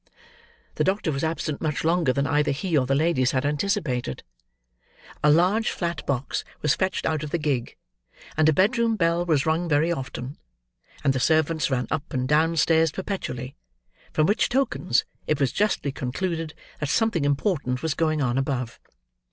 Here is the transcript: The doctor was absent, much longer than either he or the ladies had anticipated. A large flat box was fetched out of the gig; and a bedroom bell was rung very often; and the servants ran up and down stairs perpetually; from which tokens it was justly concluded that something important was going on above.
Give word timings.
The 0.77 0.83
doctor 0.83 1.11
was 1.11 1.23
absent, 1.23 1.61
much 1.61 1.83
longer 1.83 2.11
than 2.11 2.25
either 2.25 2.49
he 2.49 2.75
or 2.75 2.87
the 2.87 2.95
ladies 2.95 3.33
had 3.33 3.45
anticipated. 3.45 4.23
A 5.23 5.29
large 5.29 5.69
flat 5.69 6.03
box 6.07 6.43
was 6.63 6.73
fetched 6.73 7.05
out 7.05 7.21
of 7.21 7.29
the 7.29 7.37
gig; 7.37 7.75
and 8.35 8.49
a 8.49 8.51
bedroom 8.51 8.95
bell 8.95 9.23
was 9.23 9.45
rung 9.45 9.69
very 9.69 9.91
often; 9.91 10.37
and 11.03 11.13
the 11.13 11.19
servants 11.19 11.69
ran 11.69 11.85
up 11.91 12.13
and 12.13 12.27
down 12.27 12.57
stairs 12.57 12.91
perpetually; 12.91 13.55
from 14.11 14.25
which 14.25 14.49
tokens 14.49 15.05
it 15.27 15.39
was 15.39 15.51
justly 15.51 15.91
concluded 15.91 16.55
that 16.79 16.89
something 16.89 17.23
important 17.23 17.83
was 17.83 17.93
going 17.93 18.23
on 18.23 18.39
above. 18.39 18.79